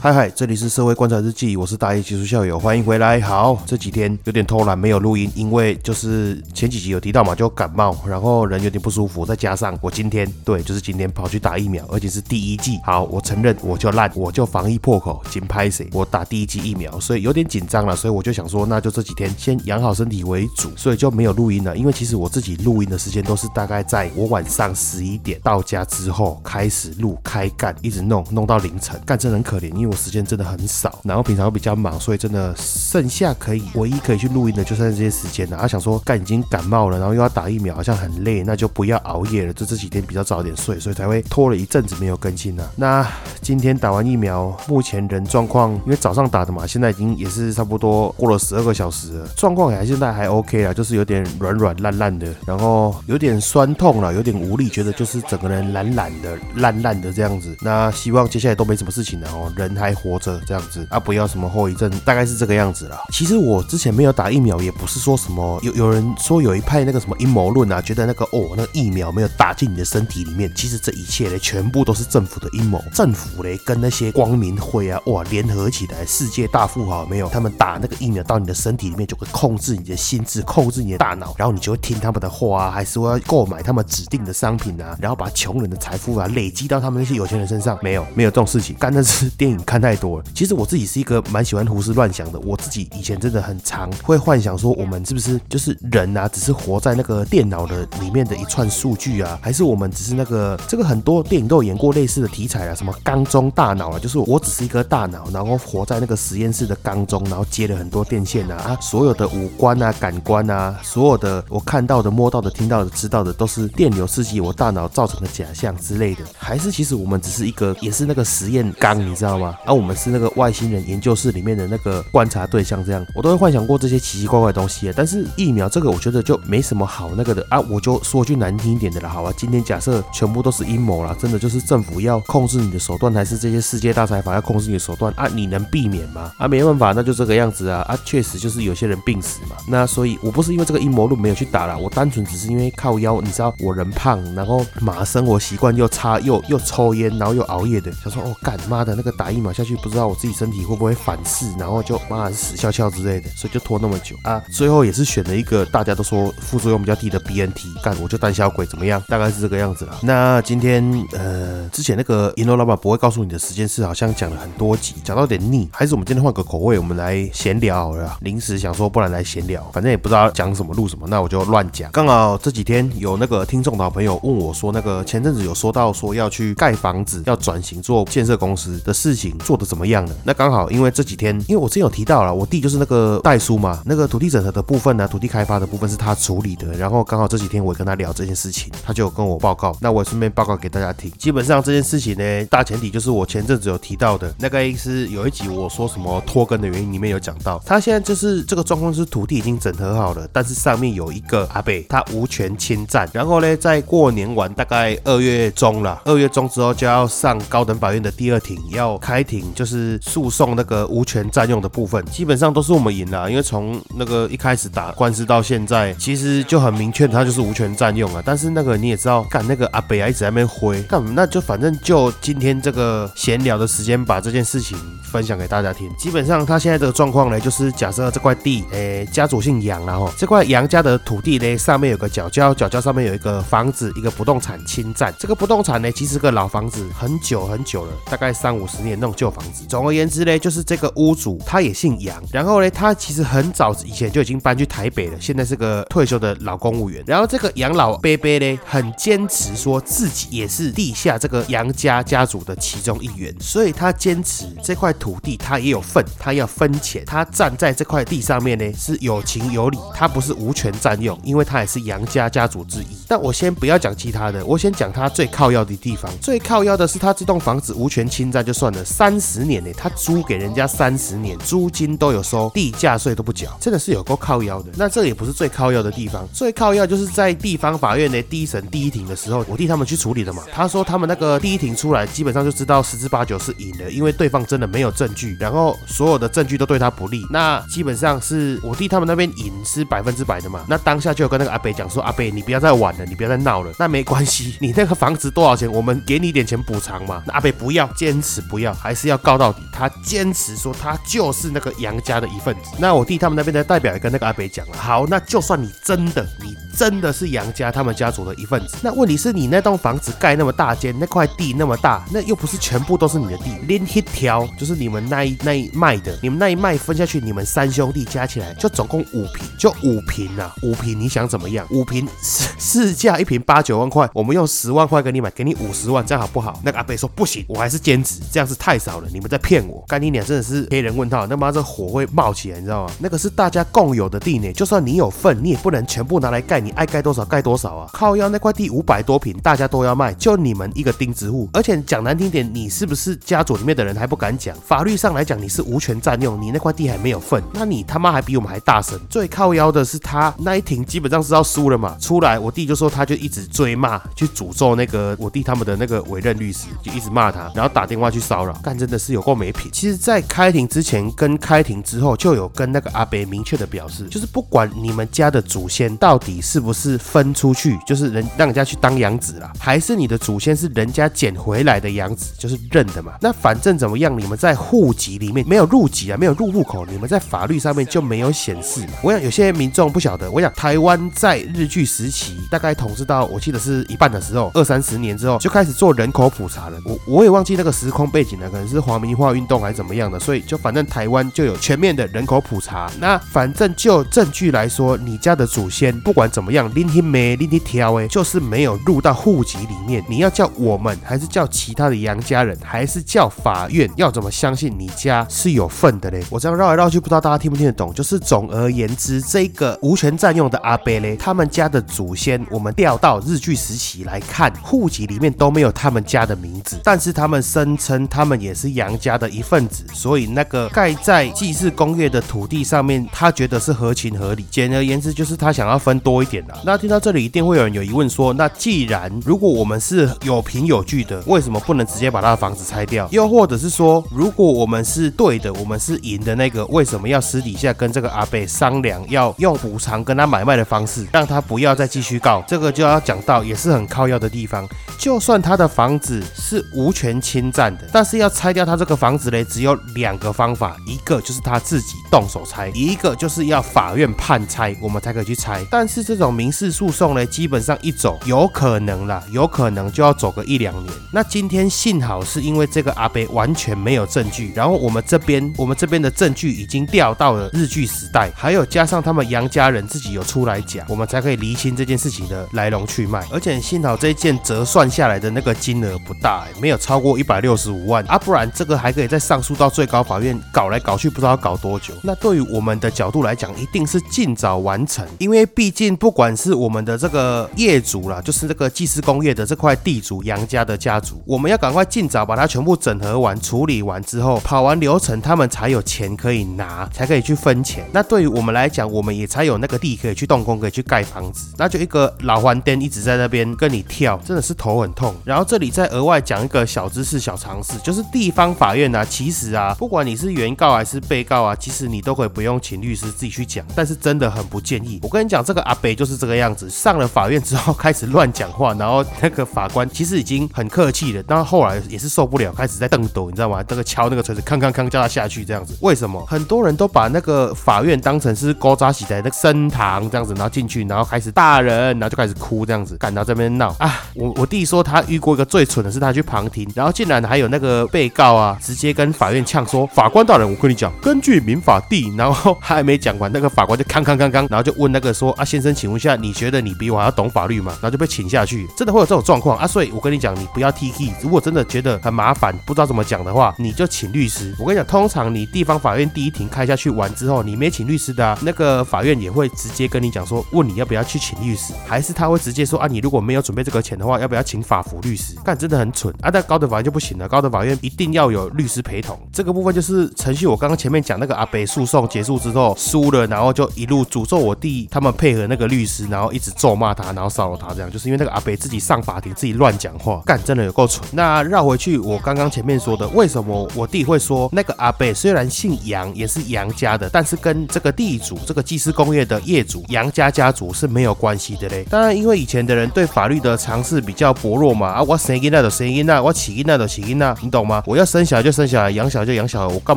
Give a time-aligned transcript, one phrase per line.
[0.00, 3.20] 嗨嗨，这里是社会观察日记，我是大一技术校友，欢迎回来。
[3.20, 12.78] 好，这几天有点偷懒，没有录音，因为就是前几集有提到嘛，就感冒，然后人有点不舒服，再加上我今天对，就是今天跑去打疫苗，而且是第一剂。
[12.84, 15.88] 好，我承认我就烂，我就防疫破口，紧拍谁？
[15.92, 21.76] 我打第一剂疫苗，所以有点紧张了，所以我就想说，那就这几天先养好身体为主，所以就没有录音了。
[21.76, 29.87] 因为其实我自己录音的时间都是大概在我晚上十一点到家之后开始录，开干，一直弄弄到凌晨，干真很可怜，因为。
[29.88, 35.56] 我时间真的很少，然后平常又比较忙，所以真的剩下可以唯一可以去录音的就剩这些时间了。
[35.60, 39.52] 他想说，干已经感冒了，然后又要打疫苗，好像很累，那就不要熬夜了。
[39.52, 42.68] 就这几天比较早点睡，所以才会拖了一阵子没有更新呢。
[42.76, 43.06] 那
[43.40, 57.56] 今天打完疫苗，目前人状况，因为早上打的嘛，现在已经也是差不多过了十二个小时了，状况还现在还 OK 啦，就是有点软软烂烂的，然后有点酸痛了，有点无力，觉得就是整个人懒懒的、烂烂的这样子。
[57.62, 59.77] 那希望接下来都没什么事情了哦，人。
[59.78, 62.98] 还活着这样子啊，不要什么后遗症，大概是这个样子了。
[63.12, 70.52] 其实我之前没有打疫苗，也不是说什么有有人说有一派那个什么阴谋论啊，觉得那个哦，那个疫苗没有打进你的身体里面。
[70.54, 72.82] 其实这一切嘞，全部都是政府的阴谋。
[72.92, 87.78] 政府嘞跟那些光明会啊，哇，联合起来，世界大富豪没有，他们打那个疫苗到你的身体里面，就会控制你的心智，控制你的大脑，然后你就会听他们的话啊，还是说要购买他们指定的商品啊，然后把穷人的财富啊累积到他们那些有钱人身上。
[87.82, 89.58] 没有，没有这种事情，干的是电影。
[89.68, 90.24] 看太多了。
[90.34, 92.40] 其实我自己是一个蛮喜欢胡思乱想的。
[92.40, 96.26] 我自己以前真的很常会幻想说，我们是不是就是人啊？
[96.26, 99.38] 只是活在那个电脑的里面的一串数据啊？
[99.42, 102.74] 还是我们只是那个这个很多电影都有演过类似的题材啊？
[102.74, 103.98] 什么缸中大脑啊？
[103.98, 108.78] 就是我只是一颗大脑，然后活在那个实验室的缸中，然后接了很多电线啊啊！
[108.80, 116.22] 所有的五官啊、感官啊，所有的我看到的、摸到的、听到的、知道的，都是电流刺激我大脑造成的假象之类的。
[116.38, 119.56] 还是其实我们只是一个，也是那个实验缸，你知道吗？
[119.64, 124.92] 啊我们是那个外星人研究室里面的那个观察对象，这样我都会幻想过这些奇奇怪怪的东西。
[124.96, 127.60] 但是疫苗这个，我觉得就没什么好那个的啊。
[127.68, 129.32] 我就说句难听一点的了，好吧？
[129.36, 135.28] 今天假设全部都是阴谋了，真的就是政府要控制你的手段，还是这些世界大财阀要控制你的手段啊？
[135.28, 136.32] 你能避免吗？
[136.38, 137.98] 啊，没办法，那就这个样子啊啊！
[138.04, 139.56] 确实就是有些人病死嘛。
[139.66, 149.76] 那所以我不是因为这个阴谋论没有去打了，我单纯只是因为靠腰，你知道我人胖，然后马生活习惯又差，又又抽烟，然后又熬夜的，想说哦干妈的那个打疫苗下去。
[149.76, 154.42] 不知道我自己身体会不会反噬，然后就妈死翘翘之类的，所以就拖那么久啊。
[154.50, 159.02] 最后也是选了一个大家都说副作用比较低的 BNT，干我就胆小鬼怎么样？
[159.08, 159.98] 大概是这个样子了。
[160.02, 160.82] 那今天
[161.12, 168.16] 呃，之前那个银楼老板不会告诉你的时间是好像讲了很多集，讲到有点腻，还是我们今天换个口味，我们来闲聊好了。
[168.22, 171.90] 临时想说，不然来闲聊，反正也不知道讲什么录什么，那我就乱讲。
[171.92, 180.14] 刚好这几天有那个听众的好朋友问我说，那个前阵子有说到说要去盖房子，要转型做建设公司的事情，做的怎么样了？
[180.24, 186.72] 那刚好，因为这几天，因为我之前有提到了，我弟就是那个代书嘛，那个土地整合的部分呢，土地开发的部分是他处理的。
[186.72, 191.10] 然后刚好这几天我也跟他聊这件事情，他就跟我报告，那我顺便报告给大家听。
[191.18, 203.08] 基本上这件事情呢，大前提就是我前阵子有提到的那个意思，有一集我说什么拖更的原因里面有讲到，他现在就是这个状况是土地已经整合好了，但是上面有一个阿北他无权侵占。
[203.12, 210.00] 然后呢，在过年完大概二月中了，二月中之后就要上高等法院的第二庭要开庭，就是。
[210.08, 218.22] 诉讼那个无权占用的部分，基本上都是我们赢了，因为从那个一开始打官司到现在，其实就很明确，他就是无权占用啊。
[218.24, 225.94] 但是那个你也知道，干那个阿北啊一直在那边挥，干那就反正就今天这个闲聊的时间，把这件事情分享给大家听。
[225.98, 235.14] 基本上他现在这个状况呢，就是假设这块地，诶，家主姓杨，然后这块杨家的土地呢，上面有个角角，角角上面有一个房子，一个不动产侵占。
[235.18, 239.64] 这个不动产呢，其实个老房子，很久很久了，大概三五十年那种旧房子。
[239.68, 247.02] 总而言之呢，就是这个屋主他也姓杨，然后呢，他其实很早以前就已经搬去台北了，现在是个退休的老公务员。
[247.04, 262.96] 然后这个杨老伯伯呢，很坚持说自己也是地下这个杨家家族的其中一员，所以他坚持这块土地他也有份，他要分钱，他站在这块地上面呢是有情有理，他不是无权占用，因为他也是杨家家族之一。
[263.08, 266.10] 但我先不要讲其他的，我先讲他最靠要的地方。
[266.20, 274.72] 最靠要的是他这栋房子无权侵占就算了，三十年呢，他租给人家三十年，租金都有收，地价税都不缴，真的是有够靠腰的。
[274.74, 280.42] 那这也不是最靠腰的地方，最靠腰就是在地方法院的第一审第一庭的时候，我替他们去处理的嘛。
[280.52, 287.24] 他说他们那个第一庭出来，基本上就知道十之八九是赢的，因为对方真的没有证据，然后所有的证据都对他不利。
[287.30, 290.64] 那基本上是我弟他们那边赢是百分之百的嘛。
[290.66, 293.72] 那当下就有跟那个阿北讲说，阿北你不要再玩了，你不要再闹了。
[293.78, 297.22] 那没关系，你那个房子多少钱，我们给你点钱补偿嘛。
[297.24, 299.60] 那阿北不要，坚持不要，还是要告到底。
[299.70, 302.70] 他坚持说他就是那个杨家的一份子。
[302.78, 306.56] 那我弟他们那边的代表也跟那个阿北讲了，好，那就算你真的你。
[306.78, 308.76] 真的是杨家他们家族的一份子。
[308.82, 321.66] 那问题是你那栋房子盖那么大间，那块地那么大，那又不是全部都是你的地，连一条就是你们那一那一卖的，你们那一卖分下去，你们三兄弟加起来就总共五平，就五平啊，五平你想怎么样？
[321.70, 326.60] 五平市市价一平八九万块，我们用十万块给你买，给你五十万，这样好不好？
[326.62, 329.84] 那个阿北说不行，我还是坚持，这样是太少了，你们在骗我。
[329.88, 332.92] 干你娘真的是黑人问号，那妈这火会冒起来，你知道吗？
[333.00, 337.48] 那个是大家共有的地呢，就算你有份，你也不能全部拿来盖，你爱盖多少盖多。
[337.48, 337.88] 多少啊？
[337.94, 341.48] 靠腰那块地五百多平，大家都要卖，就你们一个钉子户。
[341.54, 344.54] 而且讲难听点，你是不是家族里面的人还不敢讲？
[344.58, 349.00] 法律上来讲，你是无权占用，你那块地还没有份，那你他妈还比我们还大声。
[349.08, 351.96] 最靠腰的是他那一庭基本上是要输了嘛。
[351.98, 359.70] 出来我弟就说他就一直追骂，去诅咒那个我弟他们的那个委任律师，就一直骂他，然后打电话去骚扰，干真的是有够没品。
[359.72, 367.28] 其实，在开庭之前跟开庭之后，就有跟那个阿北明确的表示，就是不管你们家的祖先到底是不是分。
[367.38, 373.12] 出去就是人让人家去当养子了，还是你的祖先是人家捡回来的养子，就是认的嘛？
[373.20, 378.84] 那反正怎么样，你们在户籍里面没有入籍啊，没有入户口，你们在法律上面就没有显示。
[379.04, 386.80] 我想有些民众不晓得，我想台湾在日据时期大概统治到我记得是一半的时候，二三十年之后就开始做人口普查了。
[386.84, 392.90] 我我也忘记那个时空背景了，可是黄明化运动还是怎么样的，所以就反正台湾就有全面的人口普查。
[392.98, 397.36] 那反正就证据来说，你家的祖先不管怎么样，拎起没。
[397.36, 400.02] 另一条哎，就是没有入到户籍里面。
[400.08, 403.88] 你要叫我们，还是叫其他的杨家人，还是叫法院？
[403.96, 406.24] 要怎么相信你家是有份的嘞？
[406.30, 407.92] 我这样绕来绕去，不知道大家听不听得懂。
[407.92, 424.44] 就是总而言之，这个无权占用的阿贝嘞，他们家的祖先，我们调到日据时期来看，户籍里面都没有他们家的名字，但是他们声称他们也也是杨家的一份子，所以那个盖在祭祀工业的土地上面，他觉得是合情合理。
[424.50, 426.56] 简而言之，就是他想要分多一点的。
[426.64, 427.18] 那听到这里。
[427.28, 433.06] 一定会有人有疑问说，那既然如果我们是有凭有据的，为什么不能直接把他的房子拆掉？
[433.10, 442.42] 又或者是说，如果我们是对的，我们是赢的那个，为什么要私底下跟这个阿贝商量，要用补偿跟他买卖的方式，让他不要再继续告？
[442.48, 444.66] 这个就要讲到也是很靠要的地方。
[444.98, 455.66] 就算他的房子是无权侵占的，但是要拆掉他这个房子嘞，只有两个方法，一个就是他自己动手拆，一个就是要法院判拆，我们才可以去拆。
[455.68, 457.08] 但是这种民事诉讼。
[457.08, 460.92] 呢，基本上一走有可能啦，有可能就要走个一两年。
[461.10, 473.26] 那今天幸好是因为这个阿北完全没有证据，然后我们这边 我们这边的证据已经调到了日据时代，还有加上他们杨家人自己有出来讲，我们才可以厘清这件事情的来龙去脉。
[473.32, 481.94] 而且幸好这件折算下来的那个金额不大，没有超过一百六十五万啊，不然这个还可以再上诉到最高法院，搞来搞去不知道要搞多久。
[482.02, 486.98] 那对于我们的角度来讲，一定是尽早完成，因为毕竟不管是我们的。
[486.98, 497.84] 这个业主啦，就是这个技师工业的这块地主杨家的家族，我们要赶快尽早把它全部整合完、处理完之后，跑完流程，他们才有钱可以拿，才可以去分钱。
[497.92, 501.54] 那对于我们来讲，我们也才有那个地可以去动工，可以去盖房子。
[501.56, 505.14] 那就一个老黄颠一直在那边跟你跳，真的是头很痛。
[505.24, 515.00] 然后这里再额外讲一个小知识、小常识，就是地方法院啊，其实啊，不管你是原告还是被告啊，其实你都可以不用请律师自己去讲，但是真的很不建议。
[515.02, 516.68] 我跟你讲，这个阿北就是这个样子。
[516.70, 523.64] 上了法院之后开始乱讲话，然后那个法官其实已经很客气了，但后来也是受不了，开始在瞪斗，你知道吗？
[523.68, 525.76] 那个敲那个锤子，康康康叫他下去这样子。
[525.80, 534.02] 为什么很多人都把那个法院当成是高扎喜的那个升堂这样子，然后进去，然后开始大人，然后就开始哭这样子，赶到这边闹啊！
[534.14, 549.66] 我我弟说他遇过一个最蠢的是他去旁听，然后竟然还有那个被被告啊，直接跟法院呛说：“法官大人，我跟你讲，根据民法第……”然后还没讲完，那个法官就康康康康，然后就问那个说：“啊，先生，请问一下，你觉得你比我还要懂法律？”吗，然后就被请下去，真的会有这种状况啊！
[549.66, 551.12] 所以我跟你讲，你不要 T K。
[551.20, 554.54] 如果真的觉得很麻烦，不知道怎么讲的话，你就请律师。
[554.60, 561.72] 我跟你讲，通常你地方法院第一庭开下去完之后，你没请律师的，那个法院也会直接跟你讲说，问你要不要去请律师。
[561.84, 565.34] 还是他会直接说啊，你如果没有准备这个钱的话，要不要请法服律师？
[565.44, 566.30] 干真的很蠢啊！
[566.30, 569.18] 但高等法院就不行了，高等法院一定要有律师陪同。
[569.32, 581.02] 这个部分就是程序，我刚刚前面讲那个阿北诉讼结束之后输了，然后就一路诅咒我弟，他们配合那个律师，然后一直咒骂他，然后骚扰他，这样就是因为那个阿北自己上法庭自己乱讲话，干真的有够蠢。
[581.12, 591.84] 那绕回去，我刚刚前面说的，为什么我弟会说那个阿北虽然姓杨，也是杨家的，但是跟这个地主、这个技师工业的业主杨家家族是没有关系的嘞？
[591.88, 597.77] 当然，因为以前的人对法律的常识比较薄弱嘛，啊，我生囡那就生囡那，我起囡那的起囡那，你懂吗？
[597.86, 599.96] 我要生小孩就生小孩，养小孩就养小孩，我干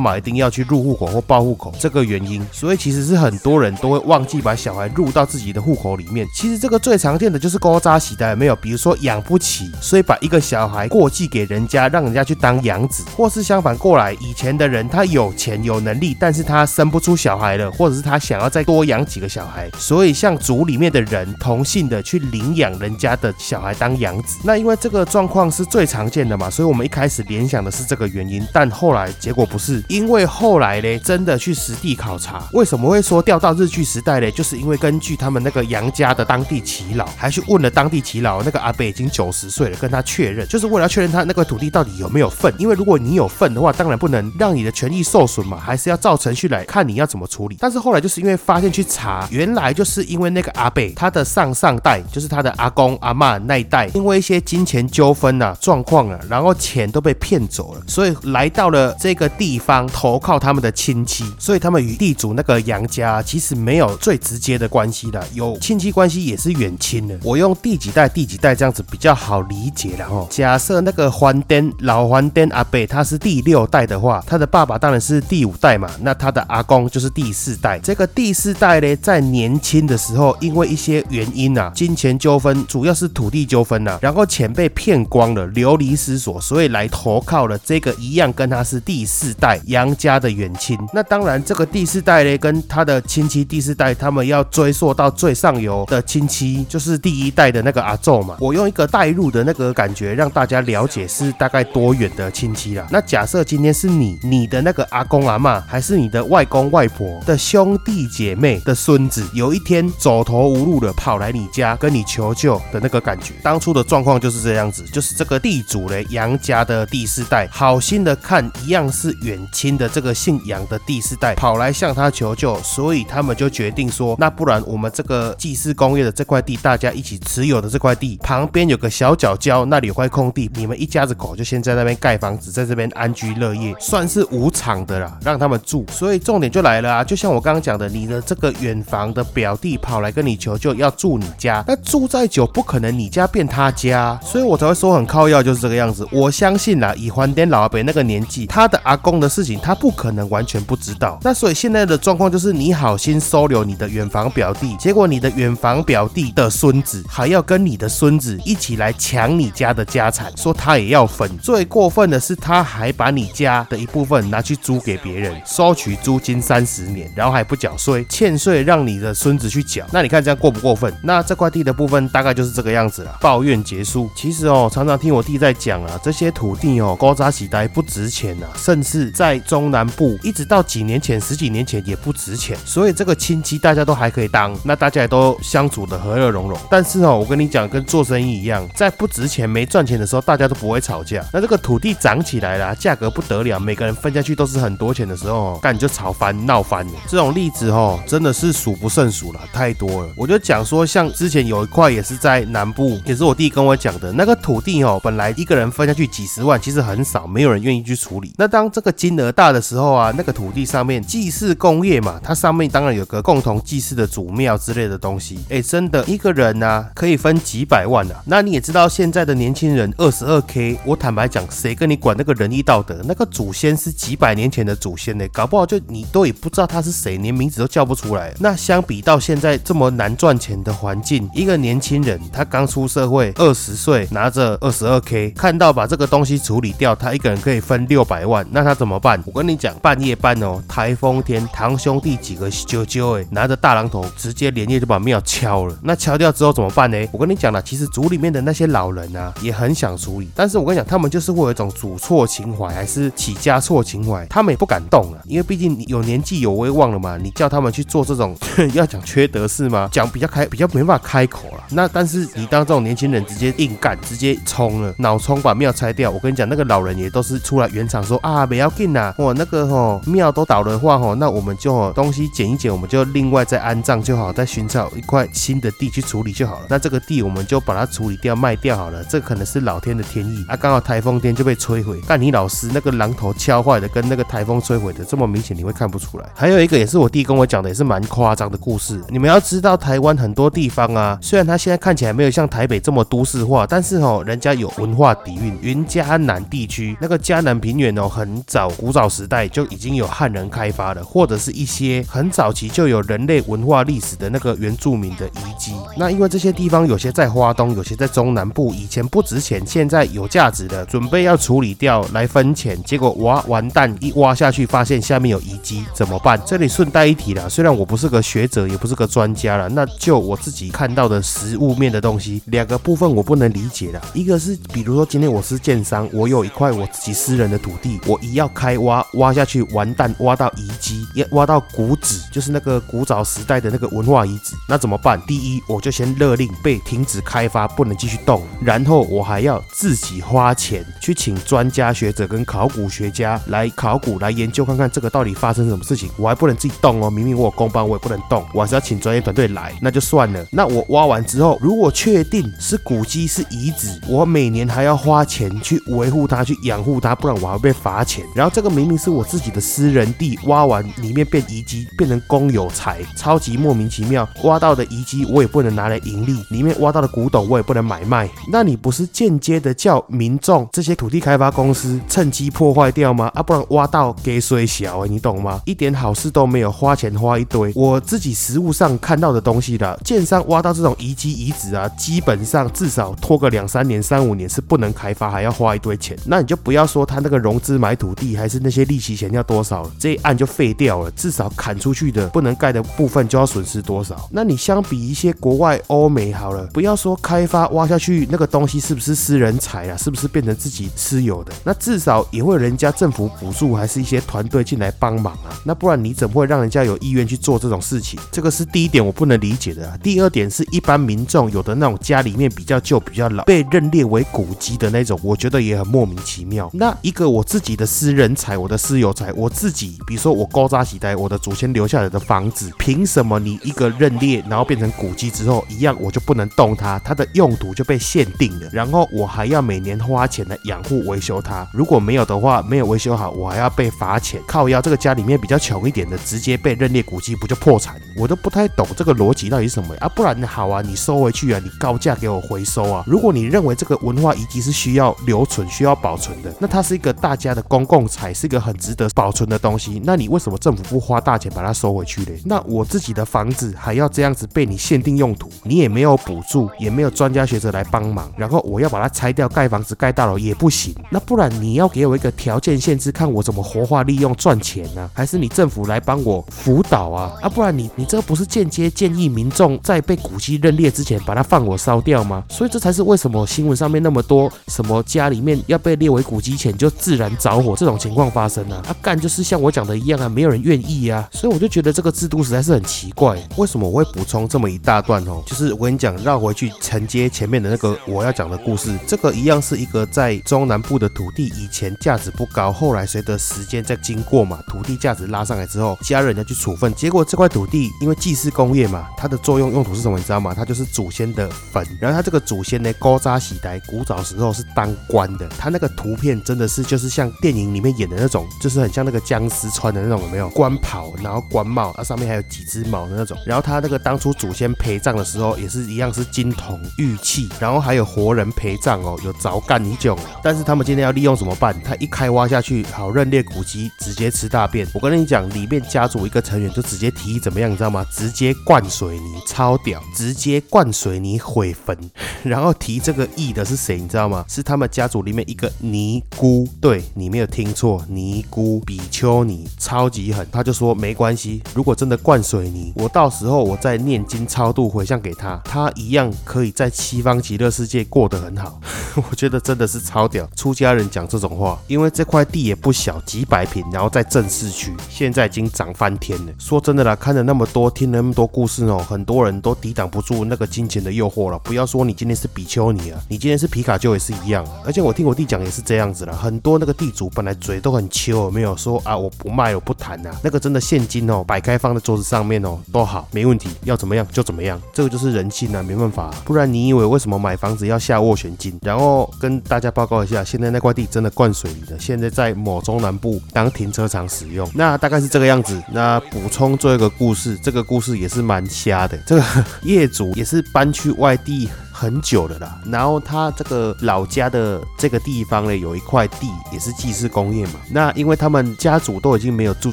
[0.00, 1.72] 嘛一定要去入户口或报户口？
[1.78, 6.26] 这个原因，所以其实是很多人都会忘记把小孩入到自己的户口里面。
[6.34, 8.56] 其实这个最常见的就是高扎喜的，没有？
[8.56, 24.38] 比如说养不起，所以把一个小孩过继给人家，让人家去当养子，或是相反过来，以前的人他有钱有能力，但是他生不出小孩了，或者是他想要再多养几个小孩，所以像族里面的人同性的去领养人家的小孩当养子。
[24.44, 34.30] 那因为这个状况是最常见的嘛，所以我们一开始联想的是这个原因，但后来结果不是，因为后来嘞，真的去实地考察，为什么会说调到日据时代嘞？
[34.30, 42.52] 就是因为根据他们那个杨家的当地耆老，还去问了当地耆老，那个阿北已经九十岁了，跟他确认，就是为了确认他那块土地到底有没有份。
[42.58, 47.56] 因为如果你有份的话，当然不能让你的权益受损嘛，还是要照程序来看你要怎么处理。
[47.58, 67.16] 但是后来就是因为发现去查，原来就是因为那个阿北他的上上代，就是他的阿公阿妈那一代，因为一些金钱纠纷呐、状况啊，然后钱都被骗走走了，所以来到了这个地方投靠他们的亲戚，所以他们与地主那个杨家其实没有最直接的关系的，有亲戚关系也是远亲的。
[67.22, 70.26] 我用第几代第几代这样子比较好理解了哦。
[70.28, 77.78] 假设那个黄颠老黄颠阿北他是第六代的话，他的爸爸当然是第五代嘛，那他的阿公就是第四代。
[77.78, 90.78] 这个第四代呢，在年轻的时候，因为一些原因啊，金钱纠纷，主要是土地纠纷呐，然后钱被骗光了，流离失所，所以来投靠了这个一样跟他是第四代杨家的远亲。
[90.92, 98.36] 那当然，这个第四代呢，跟他的亲戚第四代，他们要追溯到最上游的亲戚，就是第一代的那个阿宙嘛。
[98.40, 102.86] 我用一个代入的那个感觉，让大家了解是大概多远的亲戚啦。
[102.90, 135.84] 那假设今天是你，你的那个阿公阿妈，还是你的外公外婆的兄弟姐妹的孙子，有一天走投无路的跑来你家跟你求救的那个感觉，当初的状况就是这样子，就是这个地主嘞，杨家的第四代，好心的看一样是远亲的这个姓杨的第四代跑来向他求救，所以他们就决定说，那不然我们这个祭祀工业的这块地，大家一起持有的这块地旁边有个小角礁，那里有块空地，你们一家子口就先在那边盖房子，在这边安居乐业，算是无偿的啦，让他们住。
[135.90, 146.06] 所以重点就来了啊，就像我刚刚讲的，你的这个远房的表弟跑来跟你求救，要住你家，那住再久不可能你家变他家，所以我才会说很靠要就是这个样子。
[146.10, 151.18] 我相信啦，以欢点老阿伯那个年纪，他的阿公的事情他不可能完全不知道。
[151.22, 161.28] 那所以现在的状况就是你好心收留你的远房表弟，结果你的远房表弟的孙子还要跟你的孙子一起来抢你家的家产，说他也要分。
[161.38, 169.84] 最过分的是他还把你家的一部分拿去租给别人，收取租金三十年，然后还不缴税，欠税让你的孙子去缴。
[169.92, 170.92] 那你看这样过不过分？
[171.02, 173.18] 那这块地的部分大概就是这个样子了。
[173.20, 174.10] 抱怨结束。
[174.14, 182.56] 其实哦，常常听我弟在讲啊，这些土地哦，包扎喜呆不值钱呐，甚至在中南部一直到几年前、十几年前也不值钱。
[182.64, 186.58] 所以这个亲戚大家都还可以当，那大家也都相处的和乐融融。
[186.70, 191.22] 但是哦，我跟你讲，跟做生意一样，在不值钱、没赚钱的时候，大家都不会吵架。
[191.34, 196.92] 那这个土地涨起来了，价格不得了，每个人分下去都是很多钱的时候，干你就吵翻、闹翻了。
[197.06, 200.08] 这种例子哦，真的是数不胜数了，太多了。
[200.16, 208.34] 我就讲说，像之前有一块也是在南部，也是我弟跟我讲的，那个土地哦，本来一个人分下去几十万，其实很少，没有人愿意去处理。
[208.38, 215.38] 那当这个金额大的时候啊，那个土地上面祭祀工业嘛，它上面当然有个共同祭祀的祖庙之类的东西。
[215.48, 218.22] 哎，真的一个人呢可以分几百万啊。
[218.24, 223.00] 那你也知道现在的年轻人二十二 K，我坦白讲，谁跟你管那个仁义道德？
[223.04, 228.34] 那个祖先是几百年前的祖先呢，搞不好就你都也不知道他是谁，连名字都叫不出来。
[228.38, 239.22] 那相比到现在这么难赚钱的环境，一个年轻人他刚出社会，二十岁拿着二十二 K，看到把这个东西处理掉，他一个人可以分六百万，那他怎么办？
[239.26, 245.76] 我跟你讲，半夜班哦，台风天，堂兄弟几个啾啾哎，拿着大榔头，直接连夜就把庙敲了。
[245.82, 246.96] 那敲掉之后怎么办呢？
[247.12, 258.36] 我跟你讲了，其实族里面的那些老人啊，也很想处理，但是我跟你讲，他们就是会有一种祖错情怀，还是起家错情怀，他们也不敢动啊，因为毕竟有年纪有威望了嘛，你叫他们去做这种
[258.74, 259.88] 要讲缺德事吗？
[259.92, 261.64] 讲比较开，比较没办法开口了。
[261.70, 266.10] 那但是你当这种年轻人直接硬干，直接冲了，脑冲把庙拆掉。
[266.10, 276.66] 我跟你讲，那个老人也都是出来圆场说啊，不要紧呐，我那个吼庙都倒的话吼，那我们就东西捡一捡，我们就另外再安葬就好，再寻找一块新的地去处理就好了。
[276.68, 279.02] 那这个地我们就把它处理掉卖掉好了。
[279.04, 282.00] 这可能是老天的天意啊，刚好台风天就被摧毁。
[282.02, 286.28] 干你老师那个榔头敲坏的跟那个台风摧毁的这么明显，你会看不出来。
[286.34, 289.00] 还有一个也是我弟跟我讲的，也是蛮夸张的故事。
[289.08, 295.58] 你们要知道，台湾很多地方啊，虽然它现在看起来没有像台北这么都市化，但是哦，人家有文化底蕴。
[295.62, 305.72] 云嘉南地区那个嘉南平原哦，很早古早时代就已经有汉人开发了，或者是一些很早期就有人类文化历史的那个原住民的遗迹。
[305.96, 316.40] 那因为这些地方有些在花东，有些在中南部，以前不值钱，现在有价值的，准备要处理掉来分钱，结果挖完蛋，一挖下去发现下面有遗迹，怎么办？
[316.46, 335.20] 这里顺带一提啦，虽然我不是个学者，也不是个专家了，那就我自己看到的实物面的东西，两个部分我不能理解的，一个是比如说今天我是建商，我有一块我自己私人的土地，我一要开挖挖下去，完蛋，挖到遗迹，要挖到古址，就是那个古早时代的那个文化遗址，那怎么办？
[335.26, 350.46] 第一，我就先勒令被停止开发，不能继续动，然后我还要自己花钱去请专家学者跟考古学家来考古来研究，看看这个到底发生什么事情，我还不能自己动哦，明明我有工班，我也不能动，我还是要请专业团队来，那就算了。
[350.50, 358.24] 那我挖完之后，如果确定是古迹是遗址，我每年还要花钱去维护它，去养护它，不然我还会被罚钱。
[358.34, 364.28] 然后这个明明是我自己的私人地，挖完里面变遗迹，变成公有财，超级莫名其妙。
[364.44, 368.28] 挖到的遗迹我也不能拿来盈利，里面挖到的古董我也不能买卖。
[368.50, 373.30] 那你不是间接的叫民众这些土地开发公司趁机破坏掉吗？
[373.34, 375.60] 啊，不然挖到给水小，你懂吗？
[375.64, 377.72] 一点好事都没有，花钱花一堆。
[377.74, 386.16] 我自己实物上看到的东西的，建商挖到这种遗迹遗址啊，基本上至少拖个两三年、三五年是不能开发，还要花一堆钱。
[386.26, 391.10] 那你就不要说他那个融资买土地，还是那些利息钱要多少，这一案就废掉了。
[391.12, 394.28] 至少砍出去的不能盖的部分就要损失多少？
[394.30, 401.52] 那你相比一些国外欧美好了，不要说开发挖下去那个东西是不是私人财啊，是不是变成自己私有的？
[401.64, 405.54] 那至少也会人家政府补助，还是一些团队进来帮忙啊？
[405.64, 408.18] 那不然你怎么会让人家有意愿去做这种事情？
[408.32, 409.88] 这个是第一点我不能理解的。
[409.88, 416.70] 啊第二点是一般民众有的那种家里面比较旧、比较老，被认列为古迹的那种，我觉得也很莫名其妙。
[416.72, 426.98] 那一个我自己的私人财，我的私有财，我自己，比如说我高扎喜呆，我的祖先留下来的房子，凭什么你一个认列，然后变成古迹之后，一样我就不能动它？
[427.00, 431.66] 它的用途就被限定了，然后我还要每年花钱来养护维修它。
[431.72, 434.40] 如果没有的话，没有维修好，我还要被罚钱。
[434.46, 438.00] 靠腰这个家里面比较穷一点的，直接被认列古迹，不就破产？
[438.16, 440.08] 我都不太懂这个逻辑到底是什么啊？
[440.08, 443.04] 不然好啊，你收回去啊，你高价给我回收啊。
[443.06, 449.98] 如果你认为这个文化遗迹是需要留存、需要保保存的，那它是一个大家的公共财，是一个很值得保存的东西。
[450.04, 452.38] 那你为什么政府不花大钱把它收回去嘞？
[452.44, 460.94] 那我自己的房子还要这样子被你限定用途，你也没有补助，也没有专家学者来帮忙，然后我要把它拆掉盖房子、盖大楼也不行。
[461.08, 465.08] 那不然你要给我一个条件限制，看我怎么活化利用赚钱呢？
[465.14, 467.32] 还是你政府来帮我辅导啊？
[467.40, 472.44] 啊，不然你你这个不是间接建议民众在被古迹认列之前把它放火烧掉吗？
[472.50, 478.82] 所以这才是为什么新闻上面那么多什么家里面要被列为古迹前就自然着火这种情况发生啊？
[478.88, 481.28] 啊，干就是像我讲的一样啊，没有人愿意啊。
[481.30, 483.38] 所以我就觉得这个制度实在是很奇怪。
[483.56, 485.40] 为什么我会补充这么一大段哦？
[485.46, 500.18] 就是我跟你讲，绕回去承接前面的那个我要讲的故事，这个一样是一个在中南部的土地，以前价值不高，后来随着时间在经过嘛，土地价值拉上来之后，家人要去处分，结果这块土地因为祭祀工业嘛，它的作用用途是什么？
[500.18, 500.52] 你知道吗？
[500.52, 501.86] 它就是祖先的坟。
[502.00, 510.48] 然后它这个祖先呢，高扎喜台，古早时候是当官的，他那个图片真的是就是像电影里面演的那种，就是很像那个僵尸穿的那种，有没有？
[510.50, 513.36] 官袍，然后官帽，啊上面还有几只毛的那种。
[513.46, 520.18] 然后他那个当初祖先陪葬的时候，也是一样是金铜玉器，然后还有活人陪葬哦，有凿干一种。
[520.42, 521.74] 但是他们今天要利用怎么办？
[521.82, 524.86] 他一开挖下去，好认裂古籍，直接吃大便。
[524.92, 528.04] 我跟你讲，里面家族一个成员就直接提议怎么样，你知道吗？
[528.12, 530.02] 直接灌水泥，超屌！
[530.14, 531.96] 直接灌水泥毁坟。
[532.42, 533.98] 然后提这个议的是谁？
[533.98, 534.44] 你知道吗？
[534.48, 536.66] 是他们家族里面一个尼姑。
[536.80, 540.46] 对你没有听错，尼姑比丘尼超级狠。
[540.50, 548.80] 他就说没关系，如果真的灌水泥，我到时候我再念经超度回向给他，他一样可以在西方极乐世界过得很好。
[549.30, 556.52] 我觉得真的是超屌，出家人讲这种话，因为这块地也不小，几百平，然后在正市区，现在已经涨翻天了。
[556.58, 561.58] 说真的啦，看了那么多，听了那么多故事哦，很多人都抵挡不住那个金钱的诱惑了。
[561.58, 564.66] 不要说你今天是比丘尼啊，你今天是皮卡丘也是一样。
[564.84, 576.30] 而且我听我弟讲也是这样子了，很多那个地主本来嘴都很秋，没有说啊我不卖我不谈呐，那个真的现金哦摆开放在桌子上面哦都好没问题，要怎么样就怎么样，这个就是人性啊，没办法。
[576.44, 578.78] 不然你以为为什么买房子要下斡旋金？
[578.82, 584.70] 然后跟大家报告一下，现在那块地真的灌水里了，现在在某中南部当停车场使用。
[584.74, 585.82] 那大概是这个样子。
[585.90, 589.16] 那补充做一个故事，这个故事也是蛮瞎的。
[589.26, 589.44] 这个
[589.82, 591.68] 业主也是搬去外地。
[592.02, 597.74] 很久了啦，然后他这个老家的这个地方呢，有一块地也是祭祀工业嘛。
[597.92, 599.92] 那因为他们家族都已经没有住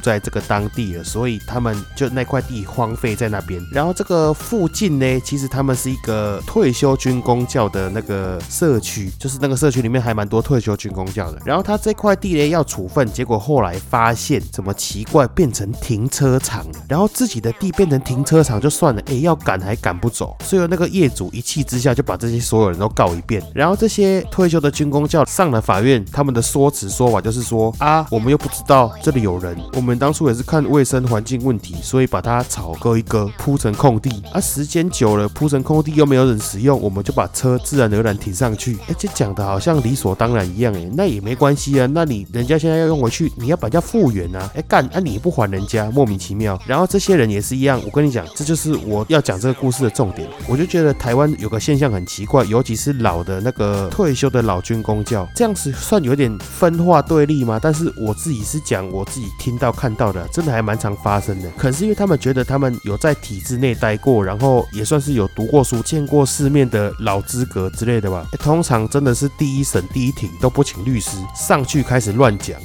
[0.00, 3.64] 在这个当地了，所以他们就那块地荒废在那边。
[3.70, 11.40] 然后这个附近呢，其实他们是一个退休军工教的那个社区，就是那个社区里面还蛮多退休军工教的。
[11.44, 16.80] 然后他这块地呢要处分，结果后来发现怎么奇怪，变成停车场了。
[16.88, 22.10] 然后自己的地变成停车场就算了，哎，要赶还赶不走，所以那个业主一气之下就就。
[22.10, 46.58] 把这些所有人都告一遍，然后这些退休的军工教上了法院，他们的说辞说法就是说啊，我们又不知道这里有人，我们当初也是看卫生环境问题，所以把它草割一割，铺成空地，啊，时间久了铺成空地又没有人使用，我们就把车自然而然停上去，哎，这讲的好像理所当然一样，哎，那也没关系啊，那你人家现在要用回去，你要把人家复原啊，哎干，啊你不还人家，莫名其妙。
[46.66, 51.89] 然后这些人也是一样，我跟你讲，这就是我要讲这个故事的重点，我就觉得台湾有个现象。
[51.92, 57.58] 很奇怪，尤其是老的那个退休的老军公教，这样子算有点分化对立吗？
[57.60, 61.48] 但是我自己是讲我自己听到看到的，真的还蛮常发生的。
[61.56, 68.26] 可是因为他们觉得他们有在体制内待过，然后也算是有读过书、见过世面的老资格之类的吧。
[68.38, 72.60] 通常真的是第一审、第一庭都不请律师上去开始乱讲。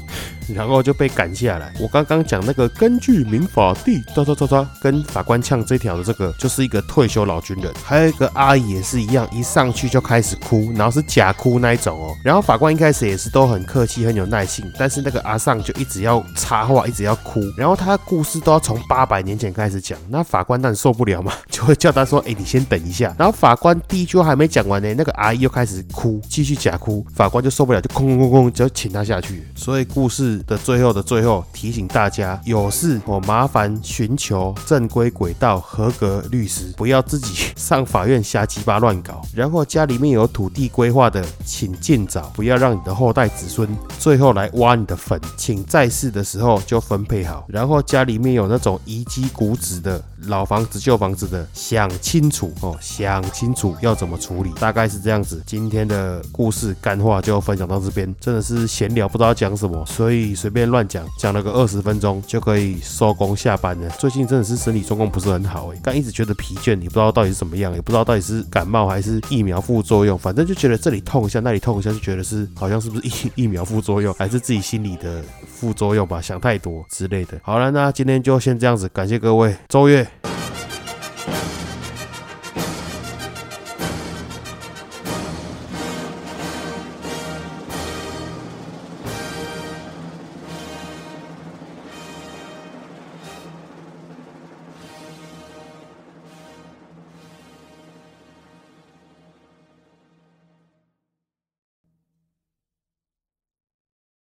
[0.53, 1.73] 然后就被赶下来。
[1.79, 7.73] 我刚刚讲那个根据民法第抓抓抓抓跟法官呛这条的这个，就是一个退休老军人。
[7.84, 12.15] 还有一个阿姨也是一样，一上去就开始哭，然后是假哭那一种哦。
[12.23, 17.41] 然后法官一开始也是都很客气，很有耐心，但是那个阿尚就一直要插话，一直要哭。
[17.58, 27.05] 然后他的故事都要从八百年前开始讲，那法官当然受不了嘛， 就会叫他说：“哎，你先等一下。”然后法官第一句话还没讲完呢，那个阿姨又开始哭，继续假哭。
[27.13, 29.43] 法官就受不了，就空空空空，就请他下去。
[29.55, 30.34] 所以故事。
[30.43, 39.21] 的最后的最后，提醒大家有事我麻烦寻求正规轨道合格律师，不要自己上法院瞎鸡巴乱搞。
[39.33, 43.67] 然后家里面有土地规划的，请尽早，不要让你的后代子孙
[43.99, 47.45] 最后来挖你的坟，请在世的时候就分配好。
[47.47, 50.03] 然后家里面有那种遗迹古址的。
[50.27, 55.41] 老房子、旧房子的，想清楚哦，想清楚要怎么处理，大概是这样子。
[55.45, 63.89] 今天的故事干话就分享到这边，真的是闲聊，不知道讲什么，所以随便乱讲，讲了个二十分钟就可以收工下班了。
[63.91, 75.21] 最近真的是身体状况不是很好哎，刚一直觉得疲倦，也不知道到底是怎么样，也不知道到底是感冒还是疫苗副作用，反正就觉得这里痛一下，那里痛一下，就觉得是好像是不是疫 疫苗副作用，还是自己心里的
[75.55, 77.39] 副作用吧，想太多之类的。
[77.41, 80.05] 好了，那今天就先这样子，感谢各位，周月。